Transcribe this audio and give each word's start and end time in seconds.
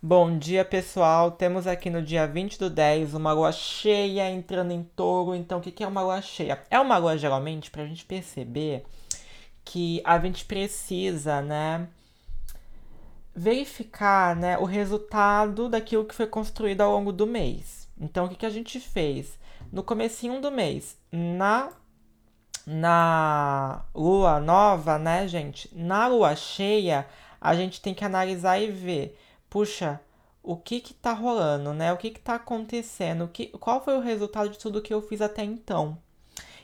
Bom 0.00 0.38
dia, 0.38 0.64
pessoal. 0.64 1.32
Temos 1.32 1.66
aqui 1.66 1.90
no 1.90 2.00
dia 2.00 2.24
20 2.24 2.56
do 2.56 2.70
10 2.70 3.14
uma 3.14 3.32
lua 3.32 3.50
cheia 3.50 4.30
entrando 4.30 4.70
em 4.70 4.84
touro. 4.84 5.34
Então, 5.34 5.58
o 5.58 5.60
que 5.60 5.82
é 5.82 5.86
uma 5.88 6.02
lua 6.02 6.22
cheia? 6.22 6.62
É 6.70 6.78
uma 6.78 6.96
lua, 6.98 7.18
geralmente, 7.18 7.68
para 7.68 7.82
a 7.82 7.86
gente 7.86 8.04
perceber 8.04 8.84
que 9.64 10.00
a 10.04 10.16
gente 10.20 10.44
precisa, 10.44 11.42
né, 11.42 11.88
verificar, 13.34 14.36
né, 14.36 14.56
o 14.58 14.64
resultado 14.64 15.68
daquilo 15.68 16.04
que 16.04 16.14
foi 16.14 16.28
construído 16.28 16.80
ao 16.82 16.92
longo 16.92 17.12
do 17.12 17.26
mês. 17.26 17.88
Então, 18.00 18.26
o 18.26 18.28
que, 18.28 18.46
a 18.46 18.50
gente 18.50 18.78
fez? 18.78 19.36
No 19.72 19.82
comecinho 19.82 20.40
do 20.40 20.50
mês, 20.52 20.96
na 21.10 21.70
na 22.64 23.84
lua 23.94 24.38
nova, 24.38 24.96
né, 24.96 25.26
gente? 25.26 25.68
Na 25.74 26.06
lua 26.06 26.36
cheia, 26.36 27.04
a 27.40 27.54
gente 27.56 27.80
tem 27.80 27.94
que 27.94 28.04
analisar 28.04 28.58
e 28.58 28.70
ver 28.70 29.18
puxa, 29.50 30.00
o 30.42 30.56
que 30.56 30.80
que 30.80 30.94
tá 30.94 31.12
rolando, 31.12 31.72
né? 31.72 31.92
O 31.92 31.96
que 31.96 32.10
que 32.10 32.20
tá 32.20 32.36
acontecendo? 32.36 33.28
Que, 33.28 33.46
qual 33.58 33.84
foi 33.84 33.96
o 33.96 34.00
resultado 34.00 34.48
de 34.50 34.58
tudo 34.58 34.82
que 34.82 34.92
eu 34.92 35.02
fiz 35.02 35.20
até 35.20 35.44
então? 35.44 35.98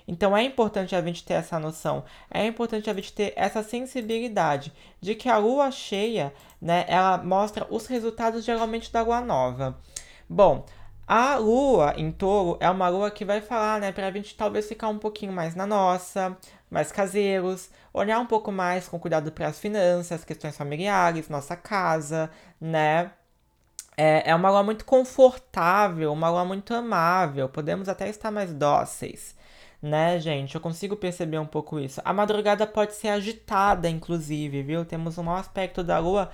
Então 0.06 0.36
é 0.36 0.42
importante 0.42 0.94
a 0.94 1.02
gente 1.02 1.24
ter 1.24 1.34
essa 1.34 1.58
noção, 1.58 2.04
é 2.30 2.46
importante 2.46 2.90
a 2.90 2.94
gente 2.94 3.12
ter 3.12 3.32
essa 3.36 3.62
sensibilidade 3.62 4.72
de 5.00 5.14
que 5.14 5.28
a 5.28 5.38
lua 5.38 5.70
cheia, 5.70 6.32
né, 6.60 6.84
ela 6.88 7.16
mostra 7.18 7.66
os 7.70 7.86
resultados 7.86 8.44
geralmente 8.44 8.92
da 8.92 9.02
lua 9.02 9.22
nova. 9.22 9.78
Bom, 10.28 10.66
a 11.06 11.36
lua 11.36 11.94
em 11.96 12.12
touro 12.12 12.58
é 12.60 12.68
uma 12.68 12.88
lua 12.88 13.10
que 13.10 13.24
vai 13.24 13.40
falar, 13.40 13.80
né, 13.80 13.92
pra 13.92 14.10
gente 14.10 14.34
talvez 14.34 14.68
ficar 14.68 14.88
um 14.88 14.98
pouquinho 14.98 15.32
mais 15.32 15.54
na 15.54 15.66
nossa, 15.66 16.36
mais 16.74 16.90
caseiros, 16.90 17.70
olhar 17.92 18.18
um 18.18 18.26
pouco 18.26 18.50
mais 18.50 18.88
com 18.88 18.98
cuidado 18.98 19.30
para 19.30 19.46
as 19.46 19.60
finanças, 19.60 20.24
questões 20.24 20.56
familiares, 20.56 21.28
nossa 21.28 21.54
casa, 21.56 22.28
né? 22.60 23.12
É, 23.96 24.30
é 24.30 24.34
uma 24.34 24.50
lua 24.50 24.64
muito 24.64 24.84
confortável, 24.84 26.12
uma 26.12 26.28
lua 26.28 26.44
muito 26.44 26.74
amável, 26.74 27.48
podemos 27.48 27.88
até 27.88 28.08
estar 28.08 28.32
mais 28.32 28.52
dóceis, 28.52 29.36
né, 29.80 30.18
gente? 30.18 30.56
Eu 30.56 30.60
consigo 30.60 30.96
perceber 30.96 31.38
um 31.38 31.46
pouco 31.46 31.78
isso. 31.78 32.00
A 32.04 32.12
madrugada 32.12 32.66
pode 32.66 32.94
ser 32.94 33.08
agitada, 33.08 33.88
inclusive, 33.88 34.62
viu? 34.64 34.84
Temos 34.84 35.16
um 35.16 35.22
mau 35.22 35.36
aspecto 35.36 35.84
da 35.84 36.00
lua 36.00 36.28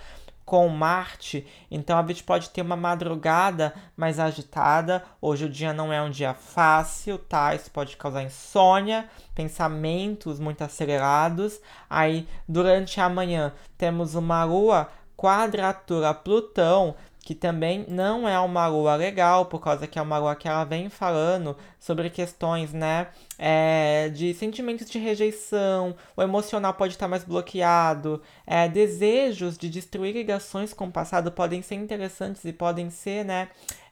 com 0.50 0.66
Marte, 0.68 1.46
então 1.70 1.96
a 1.96 2.04
gente 2.04 2.24
pode 2.24 2.50
ter 2.50 2.60
uma 2.60 2.74
madrugada 2.74 3.72
mais 3.96 4.18
agitada. 4.18 5.04
Hoje 5.22 5.44
o 5.44 5.48
dia 5.48 5.72
não 5.72 5.92
é 5.92 6.02
um 6.02 6.10
dia 6.10 6.34
fácil, 6.34 7.18
tá? 7.18 7.54
Isso 7.54 7.70
pode 7.70 7.96
causar 7.96 8.24
insônia, 8.24 9.08
pensamentos 9.32 10.40
muito 10.40 10.64
acelerados. 10.64 11.60
Aí, 11.88 12.26
durante 12.48 13.00
a 13.00 13.08
manhã, 13.08 13.52
temos 13.78 14.16
uma 14.16 14.42
lua 14.42 14.88
quadratura 15.16 16.12
Plutão, 16.12 16.96
que 17.22 17.34
também 17.34 17.84
não 17.88 18.28
é 18.28 18.38
uma 18.40 18.66
lua 18.66 18.96
legal, 18.96 19.46
por 19.46 19.60
causa 19.60 19.86
que 19.86 19.98
é 19.98 20.02
uma 20.02 20.18
lua 20.18 20.34
que 20.34 20.48
ela 20.48 20.64
vem 20.64 20.88
falando 20.88 21.56
sobre 21.78 22.10
questões, 22.10 22.72
né, 22.72 23.08
é, 23.38 24.08
de 24.08 24.34
sentimentos 24.34 24.90
de 24.90 24.98
rejeição, 24.98 25.94
o 26.16 26.22
emocional 26.22 26.74
pode 26.74 26.94
estar 26.94 27.08
mais 27.08 27.24
bloqueado, 27.24 28.22
é, 28.46 28.68
desejos 28.68 29.56
de 29.58 29.68
destruir 29.68 30.14
ligações 30.14 30.72
com 30.72 30.86
o 30.86 30.92
passado 30.92 31.30
podem 31.30 31.62
ser 31.62 31.76
interessantes 31.76 32.44
e 32.44 32.52
podem 32.52 32.90
ser, 32.90 33.24
né, 33.24 33.48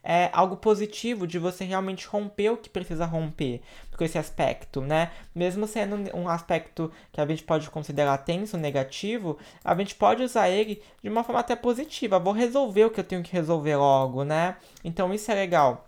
é, 0.08 0.30
algo 0.32 0.56
positivo 0.56 1.26
de 1.26 1.38
você 1.38 1.66
realmente 1.66 2.06
romper 2.06 2.48
o 2.48 2.56
que 2.56 2.70
precisa 2.70 3.04
romper 3.04 3.60
com 3.94 4.02
esse 4.02 4.16
aspecto, 4.16 4.80
né? 4.80 5.10
Mesmo 5.34 5.66
sendo 5.66 6.16
um 6.16 6.26
aspecto 6.30 6.90
que 7.12 7.20
a 7.20 7.26
gente 7.26 7.42
pode 7.42 7.68
considerar 7.68 8.16
tenso, 8.16 8.56
negativo, 8.56 9.36
a 9.62 9.74
gente 9.74 9.94
pode 9.94 10.22
usar 10.22 10.48
ele 10.48 10.82
de 11.02 11.10
uma 11.10 11.22
forma 11.22 11.40
até 11.40 11.54
positiva. 11.54 12.18
Vou 12.18 12.32
resolver 12.32 12.86
o 12.86 12.90
que 12.90 13.00
eu 13.00 13.04
tenho 13.04 13.22
que 13.22 13.32
resolver 13.32 13.76
logo, 13.76 14.24
né? 14.24 14.56
Então 14.82 15.12
isso 15.12 15.30
é 15.30 15.34
legal. 15.34 15.84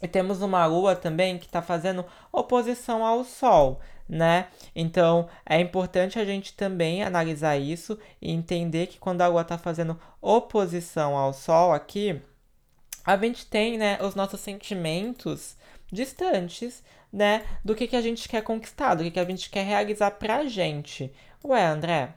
E 0.00 0.06
temos 0.06 0.40
uma 0.40 0.64
lua 0.66 0.94
também 0.94 1.36
que 1.36 1.46
está 1.46 1.60
fazendo 1.60 2.04
oposição 2.30 3.04
ao 3.04 3.24
Sol, 3.24 3.80
né? 4.08 4.46
Então 4.76 5.28
é 5.44 5.58
importante 5.58 6.16
a 6.16 6.24
gente 6.24 6.52
também 6.54 7.02
analisar 7.02 7.56
isso 7.56 7.98
e 8.22 8.30
entender 8.30 8.86
que 8.86 9.00
quando 9.00 9.22
a 9.22 9.26
lua 9.26 9.42
está 9.42 9.58
fazendo 9.58 9.98
oposição 10.22 11.16
ao 11.16 11.32
Sol 11.32 11.72
aqui, 11.72 12.22
a 13.08 13.16
gente 13.16 13.46
tem, 13.46 13.78
né, 13.78 13.98
os 14.02 14.14
nossos 14.14 14.38
sentimentos 14.40 15.56
distantes, 15.90 16.82
né, 17.10 17.42
do 17.64 17.74
que, 17.74 17.86
que 17.86 17.96
a 17.96 18.02
gente 18.02 18.28
quer 18.28 18.42
conquistar, 18.42 18.94
do 18.94 19.02
que, 19.02 19.10
que 19.10 19.18
a 19.18 19.24
gente 19.24 19.48
quer 19.48 19.64
realizar 19.64 20.10
pra 20.10 20.44
gente. 20.44 21.10
Ué, 21.42 21.64
André, 21.64 22.12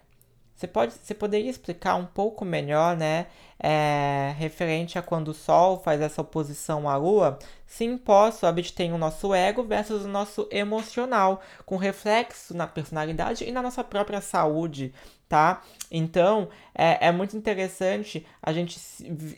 você, 0.62 0.68
pode, 0.68 0.94
você 0.94 1.16
poderia 1.16 1.50
explicar 1.50 1.96
um 1.96 2.06
pouco 2.06 2.46
melhor, 2.46 2.96
né, 2.96 3.26
é, 3.60 4.34
referente 4.38 4.98
a 4.98 5.02
quando 5.02 5.30
o 5.30 5.34
Sol 5.34 5.80
faz 5.80 6.00
essa 6.00 6.22
oposição 6.22 6.88
à 6.88 6.96
Lua? 6.96 7.40
Sim, 7.66 7.98
posso. 7.98 8.46
A 8.46 8.54
gente 8.54 8.74
tem 8.74 8.94
o 8.94 8.98
nosso 8.98 9.34
ego 9.34 9.64
versus 9.64 10.06
o 10.06 10.08
nosso 10.08 10.48
emocional, 10.52 11.42
com 11.66 11.78
reflexo 11.78 12.56
na 12.56 12.68
personalidade 12.68 13.44
e 13.44 13.52
na 13.52 13.62
nossa 13.62 13.84
própria 13.84 14.22
saúde, 14.22 14.94
tá? 15.28 15.64
Então, 15.90 16.50
é, 16.76 17.08
é 17.08 17.12
muito 17.12 17.36
interessante 17.36 18.24
a 18.40 18.54
gente 18.54 18.80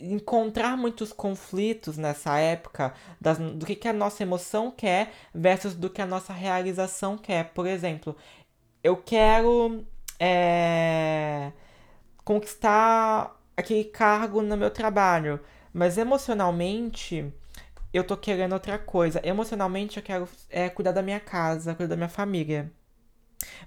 encontrar 0.02 0.76
muitos 0.76 1.14
conflitos 1.14 1.98
nessa 1.98 2.38
época 2.38 2.94
das, 3.22 3.38
do 3.38 3.66
que, 3.66 3.76
que 3.76 3.88
a 3.88 3.94
nossa 3.94 4.24
emoção 4.24 4.72
quer 4.72 5.14
versus 5.34 5.74
do 5.74 5.90
que 5.90 6.02
a 6.02 6.06
nossa 6.06 6.34
realização 6.34 7.18
quer. 7.18 7.52
Por 7.54 7.66
exemplo, 7.66 8.14
eu 8.84 8.98
quero 8.98 9.86
é, 10.26 11.52
conquistar 12.24 13.38
aquele 13.58 13.84
cargo 13.84 14.42
no 14.42 14.56
meu 14.56 14.72
trabalho, 14.72 15.38
mas 15.74 15.98
emocionalmente 15.98 17.34
eu 17.94 18.06
tô 18.06 18.16
querendo 18.16 18.54
outra 18.54 18.80
coisa. 18.80 19.20
Emocionalmente 19.24 19.98
eu 19.98 20.04
quero 20.04 20.30
é, 20.50 20.70
cuidar 20.70 20.94
da 20.94 21.02
minha 21.02 21.20
casa, 21.20 21.76
cuidar 21.76 21.90
da 21.90 21.98
minha 21.98 22.10
família. 22.10 22.72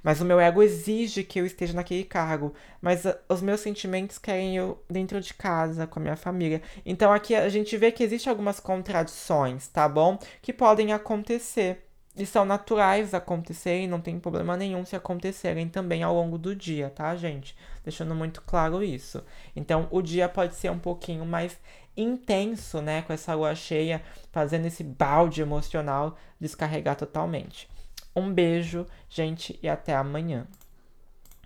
Mas 0.03 0.22
o 0.22 0.25
meu 0.25 0.41
ego 0.41 0.62
exige 0.62 1.22
que 1.25 1.39
eu 1.39 1.45
esteja 1.45 1.75
naquele 1.75 2.05
cargo. 2.05 2.55
Mas 2.81 3.05
uh, 3.05 3.15
os 3.28 3.43
meus 3.43 3.61
sentimentos 3.61 4.16
querem 4.16 4.56
eu 4.56 4.83
dentro 4.89 5.21
de 5.21 5.34
casa, 5.34 5.87
com 5.87 5.99
a 6.00 6.03
minha 6.03 6.16
família. 6.16 6.62
Então 6.87 7.12
aqui 7.12 7.34
a 7.34 7.49
gente 7.50 7.77
vê 7.77 7.93
que 7.93 8.03
existem 8.03 8.31
algumas 8.31 8.61
contradições, 8.61 9.69
tá 9.69 9.87
bom? 9.87 10.19
Que 10.41 10.55
podem 10.55 10.93
acontecer. 10.95 11.86
E 12.16 12.25
são 12.25 12.47
naturais 12.47 13.12
acontecerem, 13.12 13.87
não 13.87 14.00
tem 14.00 14.19
problema 14.19 14.56
nenhum 14.56 14.87
se 14.87 14.97
acontecerem 14.97 15.69
também 15.69 16.03
ao 16.03 16.15
longo 16.15 16.38
do 16.38 16.56
dia, 16.56 16.88
tá, 16.88 17.15
gente? 17.15 17.54
Deixando 17.84 18.15
muito 18.15 18.41
claro 18.41 18.82
isso. 18.82 19.22
Então, 19.54 19.87
o 19.91 20.00
dia 20.00 20.27
pode 20.27 20.54
ser 20.54 20.71
um 20.71 20.78
pouquinho 20.78 21.27
mais 21.27 21.59
intenso, 21.94 22.81
né, 22.81 23.03
com 23.03 23.12
essa 23.12 23.34
lua 23.34 23.54
cheia, 23.54 24.03
fazendo 24.32 24.66
esse 24.66 24.82
balde 24.82 25.43
emocional 25.43 26.16
descarregar 26.41 26.97
totalmente. 26.97 27.69
Um 28.15 28.33
beijo, 28.33 28.87
gente, 29.10 29.59
e 29.62 29.69
até 29.69 29.94
amanhã. 29.94 30.47